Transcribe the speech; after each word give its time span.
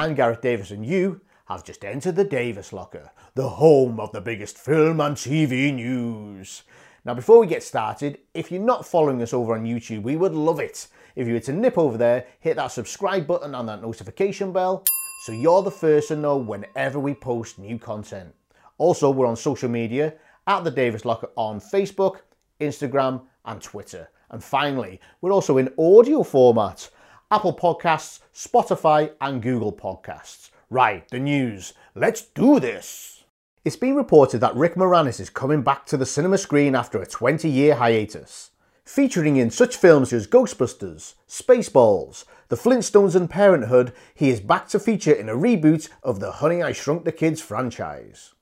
I'm 0.00 0.14
Gareth 0.14 0.40
Davies 0.40 0.70
and 0.70 0.86
you 0.86 1.20
have 1.44 1.62
just 1.62 1.84
entered 1.84 2.16
the 2.16 2.24
Davies 2.24 2.72
Locker, 2.72 3.10
the 3.34 3.46
home 3.46 4.00
of 4.00 4.12
the 4.12 4.20
biggest 4.22 4.56
film 4.56 4.98
and 4.98 5.14
TV 5.14 5.74
news. 5.74 6.62
Now 7.04 7.12
before 7.12 7.38
we 7.38 7.46
get 7.46 7.62
started, 7.62 8.16
if 8.32 8.50
you're 8.50 8.62
not 8.62 8.86
following 8.86 9.20
us 9.20 9.34
over 9.34 9.54
on 9.54 9.66
YouTube, 9.66 10.00
we 10.00 10.16
would 10.16 10.32
love 10.32 10.58
it 10.58 10.88
if 11.16 11.28
you 11.28 11.34
were 11.34 11.40
to 11.40 11.52
nip 11.52 11.76
over 11.76 11.98
there, 11.98 12.24
hit 12.40 12.56
that 12.56 12.68
subscribe 12.68 13.26
button 13.26 13.54
and 13.54 13.68
that 13.68 13.82
notification 13.82 14.54
bell 14.54 14.84
so 15.24 15.32
you're 15.32 15.62
the 15.62 15.70
first 15.70 16.08
to 16.08 16.16
know 16.16 16.38
whenever 16.38 16.98
we 16.98 17.12
post 17.12 17.58
new 17.58 17.78
content. 17.78 18.34
Also, 18.78 19.10
we're 19.10 19.26
on 19.26 19.36
social 19.36 19.68
media 19.68 20.14
at 20.46 20.64
the 20.64 20.70
Davies 20.70 21.04
Locker 21.04 21.28
on 21.36 21.60
Facebook, 21.60 22.20
Instagram 22.58 23.20
and 23.44 23.60
Twitter. 23.60 24.08
And 24.30 24.42
finally, 24.42 24.98
we're 25.20 25.32
also 25.32 25.58
in 25.58 25.68
audio 25.78 26.22
format 26.22 26.88
Apple 27.32 27.54
Podcasts, 27.54 28.18
Spotify, 28.34 29.12
and 29.20 29.40
Google 29.40 29.72
Podcasts. 29.72 30.50
Right, 30.68 31.08
the 31.10 31.20
news. 31.20 31.74
Let's 31.94 32.22
do 32.22 32.58
this. 32.58 33.22
It's 33.64 33.76
been 33.76 33.94
reported 33.94 34.40
that 34.40 34.56
Rick 34.56 34.74
Moranis 34.74 35.20
is 35.20 35.30
coming 35.30 35.62
back 35.62 35.86
to 35.86 35.96
the 35.96 36.04
cinema 36.04 36.38
screen 36.38 36.74
after 36.74 37.00
a 37.00 37.06
20 37.06 37.48
year 37.48 37.76
hiatus. 37.76 38.50
Featuring 38.84 39.36
in 39.36 39.52
such 39.52 39.76
films 39.76 40.12
as 40.12 40.26
Ghostbusters, 40.26 41.14
Spaceballs, 41.28 42.24
The 42.48 42.56
Flintstones, 42.56 43.14
and 43.14 43.30
Parenthood, 43.30 43.92
he 44.12 44.30
is 44.30 44.40
back 44.40 44.66
to 44.70 44.80
feature 44.80 45.12
in 45.12 45.28
a 45.28 45.36
reboot 45.36 45.88
of 46.02 46.18
the 46.18 46.32
Honey 46.32 46.64
I 46.64 46.72
Shrunk 46.72 47.04
the 47.04 47.12
Kids 47.12 47.40
franchise. 47.40 48.34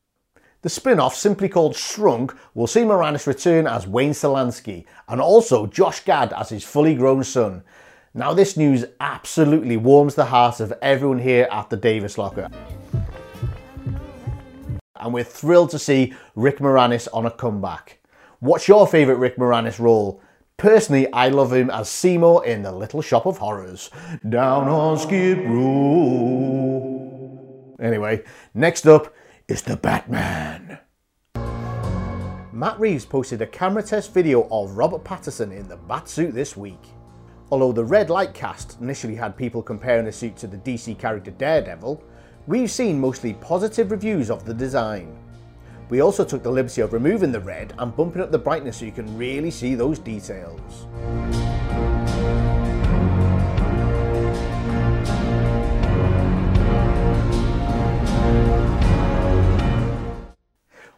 The 0.63 0.71
spin 0.71 0.99
off, 0.99 1.15
simply 1.15 1.51
called 1.51 1.77
Shrunk, 1.77 2.35
will 2.55 2.67
see 2.67 2.81
Moranis 2.81 3.27
return 3.27 3.67
as 3.67 3.87
Wayne 3.87 4.13
Szalinski 4.13 4.87
and 5.07 5.21
also 5.21 5.67
Josh 5.67 6.01
Gad 6.07 6.33
as 6.33 6.49
his 6.49 6.65
fully 6.65 6.95
grown 6.95 7.23
son. 7.23 7.65
Now, 8.15 8.33
this 8.33 8.57
news 8.57 8.87
absolutely 9.01 9.77
warms 9.77 10.15
the 10.15 10.25
hearts 10.25 10.61
of 10.61 10.73
everyone 10.81 11.19
here 11.19 11.47
at 11.53 11.69
the 11.69 11.77
Davies 11.77 12.17
Locker. 12.17 12.49
And 14.97 15.13
we're 15.13 15.25
thrilled 15.25 15.71
to 15.71 15.79
see 15.79 16.15
Rick 16.35 16.59
Moranis 16.59 17.07
on 17.13 17.27
a 17.27 17.31
comeback. 17.31 17.99
What's 18.41 18.67
your 18.67 18.87
favourite 18.87 19.19
Rick 19.19 19.37
Moranis 19.37 19.79
role? 19.79 20.23
Personally, 20.57 21.13
I 21.13 21.29
love 21.29 21.53
him 21.53 21.71
as 21.71 21.89
Seymour 21.89 22.45
in 22.47 22.63
The 22.63 22.73
Little 22.73 23.03
Shop 23.03 23.27
of 23.27 23.39
Horrors. 23.39 23.91
Down 24.29 24.67
on 24.69 24.99
Skid 24.99 25.39
Row. 25.47 26.87
Anyway, 27.81 28.25
next 28.55 28.87
up 28.87 29.15
is 29.47 29.63
the 29.63 29.77
Batman. 29.77 30.79
Matt 32.53 32.81
Reeves 32.81 33.05
posted 33.05 33.41
a 33.43 33.47
camera 33.47 33.85
test 33.85 34.13
video 34.13 34.49
of 34.51 34.77
Robert 34.77 35.05
Pattinson 35.05 35.57
in 35.57 35.69
the 35.69 35.77
Batsuit 35.77 36.33
this 36.33 36.57
week. 36.57 36.83
Although 37.51 37.73
the 37.73 37.85
Red 37.85 38.11
Light 38.11 38.35
cast 38.35 38.79
initially 38.81 39.15
had 39.15 39.37
people 39.37 39.63
comparing 39.63 40.05
the 40.05 40.13
suit 40.13 40.37
to 40.37 40.47
the 40.47 40.59
DC 40.59 40.99
character 40.99 41.31
Daredevil, 41.31 42.03
we've 42.47 42.71
seen 42.71 43.01
mostly 43.01 43.33
positive 43.35 43.91
reviews 43.91 44.31
of 44.31 44.45
the 44.45 44.53
design. 44.53 45.17
We 45.89 46.03
also 46.03 46.27
took 46.27 46.43
the 46.43 46.51
liberty 46.51 46.83
of 46.83 46.93
removing 46.93 47.33
the 47.33 47.41
red 47.41 47.73
and 47.79 47.97
bumping 47.97 48.21
up 48.21 48.31
the 48.31 48.39
brightness 48.39 48.77
so 48.77 48.85
you 48.85 48.93
can 48.93 49.17
really 49.17 49.51
see 49.51 49.75
those 49.75 49.99
details. 49.99 50.87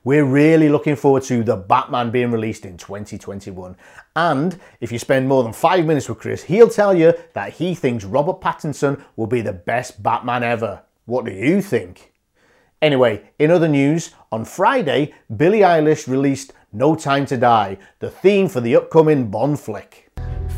We're 0.02 0.24
really 0.24 0.70
looking 0.70 0.96
forward 0.96 1.24
to 1.24 1.44
The 1.44 1.56
Batman 1.56 2.10
being 2.10 2.30
released 2.30 2.64
in 2.64 2.78
2021. 2.78 3.76
And 4.16 4.58
if 4.80 4.90
you 4.90 4.98
spend 4.98 5.28
more 5.28 5.42
than 5.42 5.52
five 5.52 5.84
minutes 5.84 6.08
with 6.08 6.20
Chris, 6.20 6.44
he'll 6.44 6.70
tell 6.70 6.94
you 6.94 7.12
that 7.34 7.52
he 7.54 7.74
thinks 7.74 8.04
Robert 8.04 8.40
Pattinson 8.40 9.04
will 9.16 9.26
be 9.26 9.42
the 9.42 9.52
best 9.52 10.02
Batman 10.02 10.42
ever. 10.42 10.84
What 11.04 11.26
do 11.26 11.32
you 11.32 11.60
think? 11.60 12.14
Anyway, 12.80 13.24
in 13.38 13.50
other 13.50 13.68
news, 13.68 14.14
on 14.32 14.46
Friday, 14.46 15.12
Billie 15.36 15.60
Eilish 15.60 16.08
released 16.08 16.54
No 16.72 16.94
Time 16.94 17.26
to 17.26 17.36
Die, 17.36 17.76
the 17.98 18.08
theme 18.08 18.48
for 18.48 18.62
the 18.62 18.76
upcoming 18.76 19.30
Bond 19.30 19.60
flick. 19.60 20.10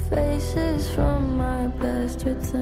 Faces 0.09 0.89
from 0.95 1.37
my 1.37 1.65
return. 1.65 2.62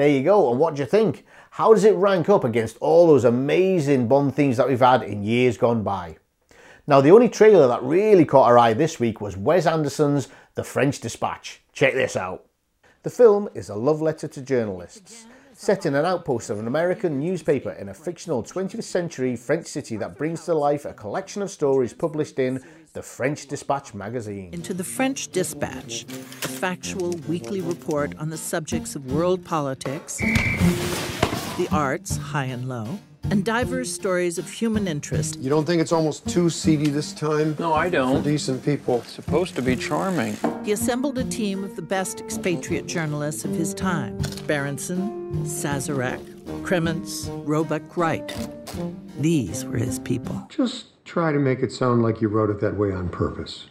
There 0.00 0.08
you 0.08 0.22
go. 0.22 0.50
And 0.50 0.58
what 0.58 0.76
do 0.76 0.80
you 0.80 0.86
think? 0.86 1.26
How 1.50 1.74
does 1.74 1.84
it 1.84 1.94
rank 1.94 2.30
up 2.30 2.42
against 2.42 2.78
all 2.78 3.06
those 3.06 3.26
amazing 3.26 4.08
Bond 4.08 4.34
themes 4.34 4.56
that 4.56 4.66
we've 4.66 4.80
had 4.80 5.02
in 5.02 5.22
years 5.22 5.58
gone 5.58 5.82
by? 5.82 6.16
Now, 6.86 7.02
the 7.02 7.10
only 7.10 7.28
trailer 7.28 7.68
that 7.68 7.82
really 7.82 8.24
caught 8.24 8.46
our 8.46 8.58
eye 8.58 8.72
this 8.72 8.98
week 8.98 9.20
was 9.20 9.36
Wes 9.36 9.66
Anderson's 9.66 10.28
The 10.54 10.64
French 10.64 11.00
Dispatch. 11.00 11.60
Check 11.74 11.92
this 11.92 12.16
out. 12.16 12.46
The 13.02 13.10
film 13.10 13.50
is 13.52 13.68
a 13.68 13.74
love 13.74 14.00
letter 14.00 14.26
to 14.26 14.40
journalists 14.40 15.26
set 15.52 15.84
in 15.84 15.94
an 15.94 16.06
outpost 16.06 16.48
of 16.48 16.58
an 16.58 16.66
American 16.66 17.20
newspaper 17.20 17.72
in 17.72 17.90
a 17.90 17.94
fictional 17.94 18.42
20th 18.42 18.82
century 18.82 19.36
French 19.36 19.66
city 19.66 19.98
that 19.98 20.16
brings 20.16 20.46
to 20.46 20.54
life 20.54 20.86
a 20.86 20.94
collection 20.94 21.42
of 21.42 21.50
stories 21.50 21.92
published 21.92 22.38
in 22.38 22.64
the 22.92 23.02
French 23.02 23.46
Dispatch 23.46 23.94
magazine. 23.94 24.52
Into 24.52 24.74
the 24.74 24.82
French 24.82 25.28
Dispatch, 25.28 26.02
a 26.02 26.48
factual 26.48 27.10
weekly 27.28 27.60
report 27.60 28.16
on 28.18 28.30
the 28.30 28.36
subjects 28.36 28.96
of 28.96 29.12
world 29.12 29.44
politics, 29.44 30.18
the 30.18 31.68
arts, 31.70 32.16
high 32.16 32.46
and 32.46 32.68
low, 32.68 32.98
and 33.30 33.44
diverse 33.44 33.92
stories 33.92 34.38
of 34.38 34.50
human 34.50 34.88
interest. 34.88 35.38
You 35.38 35.50
don't 35.50 35.64
think 35.64 35.80
it's 35.80 35.92
almost 35.92 36.28
too 36.28 36.50
seedy 36.50 36.90
this 36.90 37.12
time? 37.12 37.54
No, 37.60 37.74
I 37.74 37.88
don't. 37.88 38.24
For 38.24 38.28
decent 38.28 38.64
people. 38.64 38.98
It's 38.98 39.12
supposed 39.12 39.54
to 39.54 39.62
be 39.62 39.76
charming. 39.76 40.36
He 40.64 40.72
assembled 40.72 41.16
a 41.18 41.24
team 41.24 41.62
of 41.62 41.76
the 41.76 41.82
best 41.82 42.20
expatriate 42.20 42.86
journalists 42.86 43.44
of 43.44 43.52
his 43.52 43.72
time 43.72 44.18
Berensen, 44.48 45.46
Sazerac, 45.46 46.20
Krementz, 46.64 47.28
Roebuck 47.46 47.96
Wright. 47.96 48.34
These 49.20 49.64
were 49.64 49.76
his 49.76 50.00
people. 50.00 50.44
Just 50.48 50.86
try 51.10 51.32
to 51.32 51.40
make 51.40 51.58
it 51.58 51.72
sound 51.72 52.04
like 52.04 52.20
you 52.20 52.28
wrote 52.28 52.50
it 52.50 52.60
that 52.60 52.76
way 52.76 52.92
on 52.92 53.08
purpose. 53.08 53.66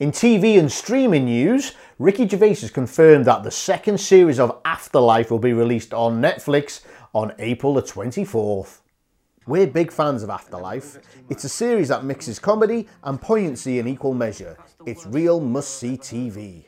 In 0.00 0.10
TV 0.10 0.58
and 0.58 0.72
streaming 0.72 1.26
news, 1.26 1.72
Ricky 1.98 2.26
Gervais 2.26 2.54
has 2.60 2.70
confirmed 2.70 3.26
that 3.26 3.42
the 3.42 3.50
second 3.50 4.00
series 4.00 4.40
of 4.40 4.58
Afterlife 4.64 5.30
will 5.30 5.38
be 5.38 5.52
released 5.52 5.92
on 5.92 6.22
Netflix 6.22 6.80
on 7.12 7.34
April 7.38 7.74
the 7.74 7.82
24th. 7.82 8.78
We're 9.46 9.66
big 9.66 9.92
fans 9.92 10.22
of 10.22 10.30
Afterlife. 10.30 10.98
It's 11.28 11.44
a 11.44 11.48
series 11.48 11.88
that 11.88 12.04
mixes 12.04 12.38
comedy 12.38 12.88
and 13.04 13.20
poignancy 13.20 13.78
in 13.78 13.86
equal 13.86 14.14
measure. 14.14 14.56
It's 14.86 15.04
real 15.06 15.40
must-see 15.40 15.98
TV. 15.98 16.64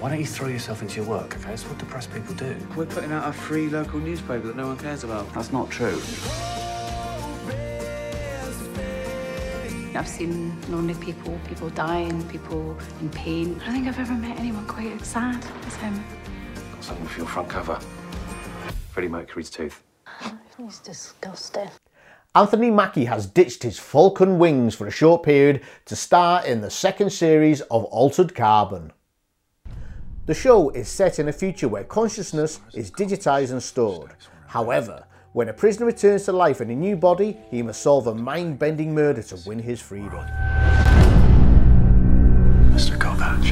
Why 0.00 0.08
don't 0.08 0.20
you 0.20 0.26
throw 0.26 0.48
yourself 0.48 0.80
into 0.80 1.02
your 1.02 1.10
work, 1.10 1.36
okay? 1.36 1.52
It's 1.52 1.64
what 1.64 1.76
depressed 1.76 2.14
people 2.14 2.34
do. 2.34 2.56
We're 2.76 2.86
putting 2.86 3.12
out 3.12 3.28
a 3.28 3.32
free 3.32 3.68
local 3.68 4.00
newspaper 4.00 4.46
that 4.46 4.56
no 4.56 4.68
one 4.68 4.78
cares 4.78 5.04
about. 5.04 5.30
That's 5.34 5.52
not 5.52 5.68
true. 5.68 6.00
I've 9.96 10.08
seen 10.08 10.60
lonely 10.70 10.94
people, 10.94 11.38
people 11.46 11.70
dying, 11.70 12.26
people 12.28 12.76
in 13.00 13.08
pain. 13.10 13.60
I 13.62 13.66
don't 13.66 13.74
think 13.74 13.86
I've 13.86 14.00
ever 14.00 14.14
met 14.14 14.38
anyone 14.40 14.66
quite 14.66 14.92
as 15.00 15.06
sad 15.06 15.44
as 15.66 15.76
him. 15.76 16.02
Got 16.72 16.82
something 16.82 17.06
for 17.06 17.18
your 17.18 17.28
front 17.28 17.48
cover. 17.48 17.78
Freddie 18.90 19.08
Mercury's 19.08 19.50
tooth. 19.50 19.84
He's 20.58 20.80
disgusting. 20.80 21.68
Anthony 22.34 22.72
Mackie 22.72 23.04
has 23.04 23.26
ditched 23.26 23.62
his 23.62 23.78
falcon 23.78 24.40
wings 24.40 24.74
for 24.74 24.88
a 24.88 24.90
short 24.90 25.22
period 25.22 25.62
to 25.84 25.94
star 25.94 26.44
in 26.44 26.60
the 26.60 26.70
second 26.70 27.10
series 27.10 27.60
of 27.62 27.84
Altered 27.84 28.34
Carbon. 28.34 28.92
The 30.26 30.34
show 30.34 30.70
is 30.70 30.88
set 30.88 31.20
in 31.20 31.28
a 31.28 31.32
future 31.32 31.68
where 31.68 31.84
consciousness 31.84 32.58
is 32.72 32.90
digitised 32.90 33.52
and 33.52 33.62
stored. 33.62 34.16
However, 34.48 35.04
when 35.34 35.48
a 35.48 35.52
prisoner 35.52 35.84
returns 35.86 36.22
to 36.22 36.32
life 36.32 36.60
in 36.60 36.70
a 36.70 36.74
new 36.76 36.94
body, 36.94 37.36
he 37.50 37.60
must 37.60 37.82
solve 37.82 38.06
a 38.06 38.14
mind-bending 38.14 38.94
murder 38.94 39.20
to 39.20 39.36
win 39.44 39.58
his 39.58 39.80
freedom. 39.80 40.24
Mr. 42.70 42.96
Kovacs, 42.96 43.50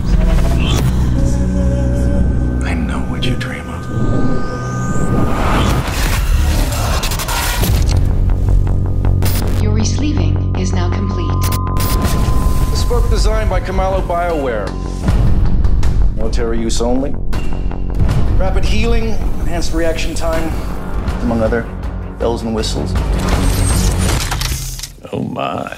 I 2.63 2.75
know 2.75 3.01
what 3.11 3.25
you 3.25 3.35
dream 3.35 3.69
of. 3.69 3.85
Your 9.61 9.75
resleeving 9.75 10.57
is 10.61 10.73
now 10.73 10.89
complete. 10.89 11.27
This 12.71 12.85
book 12.85 13.11
designed 13.11 13.51
by 13.51 13.59
Kamalo 13.59 14.07
BioWare. 14.07 14.69
Military 16.15 16.61
use 16.61 16.81
only. 16.81 17.13
Rapid 18.39 18.65
healing, 18.65 19.07
enhanced 19.41 19.75
reaction 19.75 20.15
time, 20.15 20.49
among 21.23 21.41
other 21.43 21.63
bells 22.19 22.43
and 22.43 22.55
whistles. 22.55 22.93
Oh 25.13 25.23
my. 25.23 25.73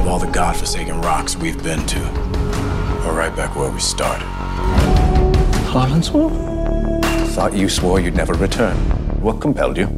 Of 0.00 0.06
all 0.06 0.18
the 0.18 0.30
godforsaken 0.32 1.00
rocks 1.00 1.36
we've 1.36 1.62
been 1.62 1.84
to, 1.86 1.98
we're 3.04 3.16
right 3.16 3.34
back 3.34 3.56
where 3.56 3.70
we 3.70 3.80
started. 3.80 4.26
Harlan's 5.72 6.10
Harlanswell? 6.10 7.28
Thought 7.28 7.54
you 7.54 7.68
swore 7.68 7.98
you'd 8.00 8.14
never 8.14 8.34
return. 8.34 8.76
What 9.22 9.40
compelled 9.40 9.78
you? 9.78 9.88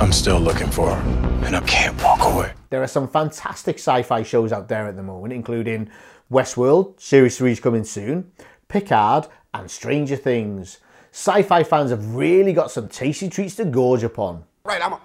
I'm 0.00 0.12
still 0.12 0.38
looking 0.38 0.70
for 0.70 0.94
her, 0.94 1.44
and 1.46 1.56
I 1.56 1.60
can't 1.62 2.00
walk 2.02 2.20
away. 2.22 2.52
There 2.70 2.82
are 2.82 2.86
some 2.86 3.08
fantastic 3.08 3.76
sci-fi 3.76 4.22
shows 4.22 4.52
out 4.52 4.68
there 4.68 4.86
at 4.86 4.96
the 4.96 5.02
moment, 5.02 5.32
including 5.32 5.90
Westworld, 6.30 7.00
series 7.00 7.38
3 7.38 7.52
is 7.52 7.60
coming 7.60 7.84
soon, 7.84 8.30
Picard, 8.68 9.26
and 9.54 9.70
Stranger 9.70 10.16
Things. 10.16 10.78
Sci-fi 11.10 11.62
fans 11.64 11.90
have 11.90 12.14
really 12.14 12.52
got 12.52 12.70
some 12.70 12.88
tasty 12.88 13.28
treats 13.28 13.56
to 13.56 13.64
gorge 13.64 14.02
upon. 14.02 14.44
Right, 14.64 14.82
I'm 14.84 14.92
a 14.92 15.00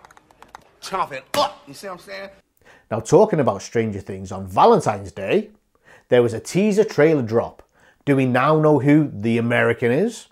it 1.11 1.23
up. 1.35 1.63
You 1.67 1.73
see 1.73 1.87
what 1.87 1.93
I'm 1.93 1.99
saying? 1.99 2.29
Now, 2.91 2.99
talking 2.99 3.39
about 3.39 3.61
Stranger 3.61 4.01
Things, 4.01 4.31
on 4.31 4.45
Valentine's 4.45 5.11
Day, 5.11 5.51
there 6.09 6.21
was 6.21 6.33
a 6.33 6.39
teaser 6.39 6.83
trailer 6.83 7.21
drop. 7.21 7.63
Do 8.05 8.15
we 8.15 8.25
now 8.25 8.59
know 8.59 8.79
who 8.79 9.09
the 9.13 9.37
American 9.37 9.91
is? 9.91 10.27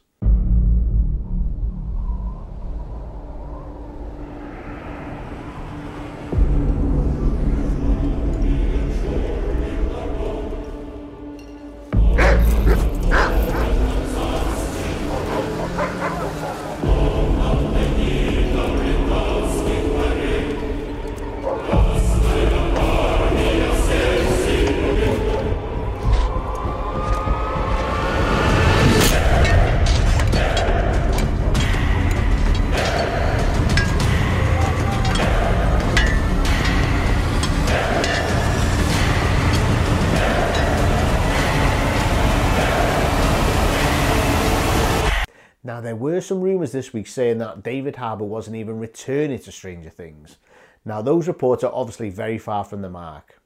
There 45.92 45.98
were 45.98 46.22
some 46.22 46.40
rumours 46.40 46.72
this 46.72 46.94
week 46.94 47.06
saying 47.06 47.40
that 47.40 47.64
David 47.64 47.98
Harbour 47.98 48.24
wasn't 48.24 48.56
even 48.56 48.80
returning 48.80 49.38
to 49.40 49.52
Stranger 49.52 49.90
Things. 49.90 50.38
Now, 50.86 51.02
those 51.02 51.28
reports 51.28 51.66
are 51.66 51.74
obviously 51.74 52.10
very 52.10 52.38
far 52.38 52.64
from 52.64 52.82
the 52.82 52.90
mark. 52.90 53.42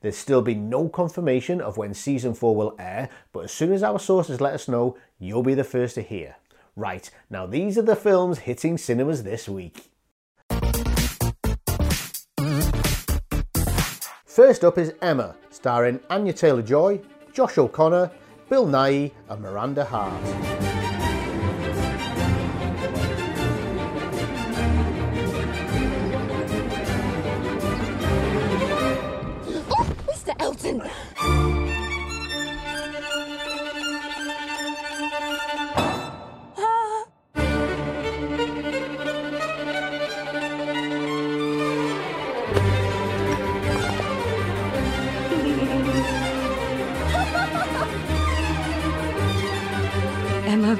There's 0.00 0.16
still 0.16 0.40
been 0.40 0.70
no 0.70 0.88
confirmation 0.88 1.60
of 1.60 1.76
when 1.76 1.94
season 1.94 2.34
4 2.34 2.54
will 2.54 2.76
air, 2.78 3.08
but 3.32 3.46
as 3.46 3.52
soon 3.52 3.72
as 3.72 3.82
our 3.82 3.98
sources 3.98 4.40
let 4.40 4.54
us 4.54 4.68
know, 4.68 4.96
you'll 5.18 5.42
be 5.42 5.54
the 5.54 5.64
first 5.64 5.96
to 5.96 6.02
hear. 6.02 6.36
Right, 6.76 7.10
now 7.30 7.46
these 7.46 7.76
are 7.76 7.82
the 7.82 7.96
films 7.96 8.38
hitting 8.38 8.78
cinemas 8.78 9.24
this 9.24 9.48
week. 9.48 9.90
First 14.24 14.62
up 14.62 14.78
is 14.78 14.94
Emma, 15.02 15.34
starring 15.50 15.98
Anya 16.10 16.32
Taylor 16.32 16.62
Joy, 16.62 17.00
Josh 17.32 17.58
O'Connor, 17.58 18.12
Bill 18.48 18.68
Nighy, 18.68 19.10
and 19.28 19.42
Miranda 19.42 19.84
Hart. 19.84 20.57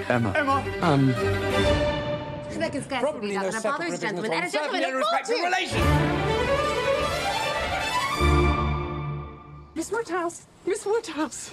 Emma. 0.08 0.32
Emma. 0.36 0.64
Emma. 0.66 0.86
Um. 0.86 1.14
That 2.58 2.72
can 2.72 2.82
scarcely 2.82 3.10
Probably 3.10 3.34
no 3.36 3.42
done. 3.42 3.48
A 3.48 3.52
separate 3.52 3.78
father's 3.78 4.00
gentleman 4.00 4.32
and 4.32 4.46
a 4.46 4.50
gentleman 4.50 4.84
of 4.84 5.02
fortune. 5.04 5.44
relation. 5.44 5.82
Miss 9.74 9.92
Woodhouse! 9.92 10.46
Miss 10.66 10.84
Woodhouse! 10.84 11.52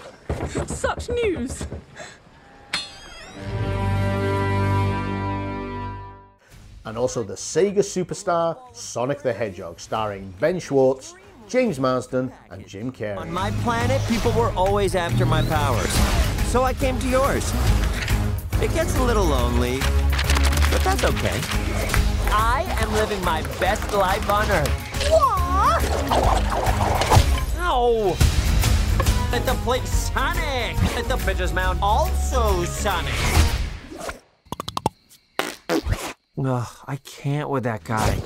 Such 0.65 1.09
news! 1.09 1.68
and 6.86 6.97
also 6.97 7.24
the 7.24 7.33
Sega 7.33 7.80
superstar 7.80 8.57
Sonic 8.75 9.21
the 9.21 9.33
Hedgehog, 9.33 9.80
starring 9.80 10.33
Ben 10.39 10.59
Schwartz, 10.59 11.15
James 11.47 11.80
Marsden, 11.80 12.31
and 12.51 12.68
Jim 12.68 12.92
Carrey. 12.92 13.18
On 13.18 13.31
my 13.31 13.51
planet, 13.63 14.01
people 14.07 14.31
were 14.31 14.51
always 14.51 14.95
after 14.95 15.25
my 15.25 15.42
powers. 15.44 15.92
So 16.51 16.63
I 16.63 16.74
came 16.74 16.97
to 17.00 17.07
yours. 17.07 17.51
It 18.62 18.74
gets 18.74 18.96
a 18.98 19.04
little 19.04 19.25
lonely, 19.25 19.80
but 20.72 20.81
that's 20.84 21.04
okay. 21.04 21.40
I 22.31 22.66
am 22.80 22.92
living 22.94 23.24
my 23.24 23.42
best 23.60 23.94
life 23.94 24.30
on 24.30 24.50
Earth. 24.50 25.12
Ow! 27.60 28.16
Let 29.31 29.46
the 29.46 29.54
place 29.63 29.90
Sonic! 29.90 30.81
Let 30.96 31.07
the 31.07 31.18
bitches 31.18 31.54
mount 31.54 31.80
also 31.81 32.63
Sonic! 32.63 33.13
Ugh, 36.38 36.68
I 36.88 36.96
can't 36.98 37.50
with 37.50 37.63
that 37.63 37.84
guy. 37.84 38.22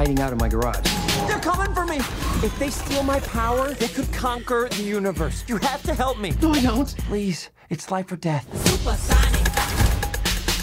Hiding 0.00 0.20
out 0.20 0.32
in 0.32 0.38
my 0.38 0.48
garage? 0.48 0.80
They're 1.28 1.38
coming 1.40 1.74
for 1.74 1.84
me! 1.84 1.98
If 2.42 2.58
they 2.58 2.70
steal 2.70 3.02
my 3.02 3.20
power, 3.20 3.74
they 3.74 3.88
could 3.88 4.10
conquer 4.14 4.66
the 4.70 4.82
universe. 4.82 5.44
You 5.46 5.58
have 5.58 5.82
to 5.82 5.92
help 5.92 6.18
me. 6.18 6.32
No, 6.40 6.52
I 6.52 6.62
don't. 6.62 6.88
Please, 7.00 7.50
it's 7.68 7.90
life 7.90 8.10
or 8.10 8.16
death. 8.16 8.46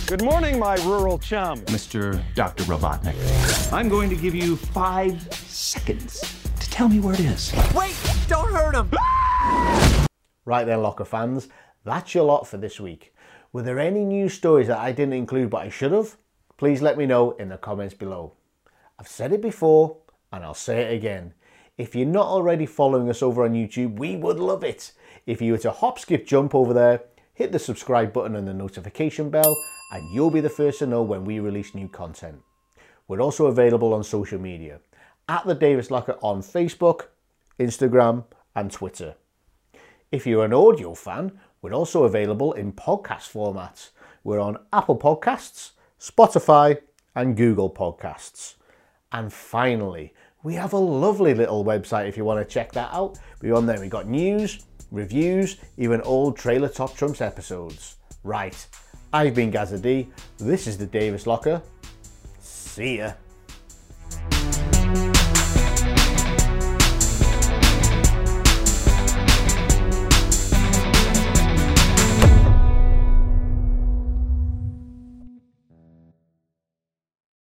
Good 0.08 0.24
morning, 0.24 0.58
my 0.58 0.74
rural 0.77 1.20
chum. 1.20 1.60
Mr. 1.65 2.20
Dr. 2.34 2.63
Robotnik. 2.63 3.13
I'm 3.72 3.89
going 3.89 4.10
to 4.10 4.15
give 4.15 4.34
you 4.34 4.56
five 4.56 5.22
seconds 5.36 6.22
to 6.60 6.70
tell 6.72 6.89
me 6.89 7.00
where 7.00 7.13
it 7.13 7.20
is. 7.20 7.53
Wait! 7.75 7.96
Don't 8.27 8.51
hurt 8.51 8.74
him! 8.74 8.89
Right 10.46 10.65
then, 10.65 10.82
Locker 10.82 11.06
fans, 11.06 11.50
that's 11.84 12.15
your 12.15 12.24
lot 12.24 12.48
for 12.48 12.58
this 12.58 12.79
week. 12.79 13.13
Were 13.51 13.62
there 13.62 13.79
any 13.79 14.03
news 14.03 14.34
stories 14.34 14.67
that 14.67 14.79
I 14.79 14.94
didn't 14.94 15.13
include 15.13 15.50
but 15.50 15.62
I 15.63 15.70
should 15.70 15.91
have? 15.91 16.15
Please 16.56 16.82
let 16.82 16.98
me 16.98 17.06
know 17.06 17.32
in 17.32 17.50
the 17.50 17.58
comments 17.58 17.94
below. 17.94 18.34
I've 19.00 19.08
said 19.08 19.32
it 19.34 19.42
before 19.42 19.98
and 20.32 20.44
I'll 20.44 20.54
say 20.54 20.82
it 20.82 20.96
again. 20.96 21.34
If 21.77 21.96
you're 21.96 22.08
not 22.08 22.27
already 22.27 22.66
following 22.66 23.10
us 23.10 23.22
over 23.22 23.44
on 23.44 23.54
YouTube, 23.54 24.00
we 24.00 24.16
would 24.16 24.39
love 24.39 24.63
it. 24.63 24.94
If 25.25 25.42
you 25.42 25.51
were 25.51 25.60
to 25.60 25.72
hop, 25.72 26.00
skip, 26.00 26.25
jump 26.25 26.56
over 26.56 26.74
there, 26.74 27.04
hit 27.34 27.51
the 27.51 27.60
subscribe 27.60 28.12
button 28.13 28.36
and 28.36 28.48
the 28.48 28.54
notification 28.54 29.30
bell, 29.30 29.56
and 29.92 30.04
you'll 30.12 30.32
be 30.32 30.42
the 30.42 30.50
first 30.50 30.80
to 30.80 30.88
know 30.88 31.04
when 31.04 31.24
we 31.24 31.39
release 31.39 31.75
new 31.75 31.88
content. 31.88 32.42
We're 33.08 33.22
also 33.22 33.46
available 33.46 33.94
on 33.94 34.04
social 34.04 34.39
media 34.39 34.80
at 35.30 35.46
the 35.46 35.54
Davies 35.54 35.92
Locker 35.92 36.18
on 36.22 36.42
Facebook, 36.42 37.08
Instagram, 37.60 38.25
and 38.56 38.72
Twitter. 38.72 39.16
If 40.12 40.25
you're 40.25 40.46
an 40.46 40.54
audio 40.54 40.96
fan, 40.96 41.39
we're 41.62 41.74
also 41.74 42.04
available 42.06 42.54
in 42.54 42.74
podcast 42.74 43.32
formats. 43.32 43.89
We're 44.24 44.39
on 44.39 44.58
Apple 44.74 44.98
Podcasts, 44.98 45.72
Spotify, 46.00 46.82
and 47.16 47.38
Google 47.38 47.70
Podcasts. 47.70 48.57
And 49.12 49.32
finally, 49.32 50.14
we 50.44 50.54
have 50.56 50.74
a 50.74 50.78
lovely 50.78 51.34
little 51.34 51.64
website 51.64 52.08
if 52.08 52.18
you 52.18 52.26
want 52.26 52.46
to 52.46 52.54
check 52.54 52.72
that 52.74 52.94
out. 52.94 53.18
We're 53.42 53.56
on 53.56 53.66
there. 53.66 53.80
We've 53.80 53.90
got 53.90 54.08
news, 54.08 54.66
reviews, 54.92 55.58
even 55.78 56.02
old 56.02 56.38
Trailer 56.38 56.70
Top 56.70 56.96
Trumps 56.96 57.22
episodes. 57.22 57.96
Right, 58.24 58.68
I've 59.14 59.36
been 59.36 59.52
Gazza 59.52 59.80
D. 59.80 60.10
This 60.38 60.68
is 60.68 60.78
the 60.78 60.86
Davies 60.86 61.28
Locker. 61.28 61.62
See 62.40 62.98
ya. 62.98 63.14